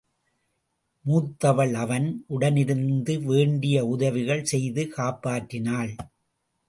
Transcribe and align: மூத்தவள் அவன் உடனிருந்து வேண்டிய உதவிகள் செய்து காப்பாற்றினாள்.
மூத்தவள் 1.05 1.73
அவன் 1.73 2.25
உடனிருந்து 2.29 3.13
வேண்டிய 3.25 3.85
உதவிகள் 3.85 4.43
செய்து 4.43 4.85
காப்பாற்றினாள். 4.97 5.91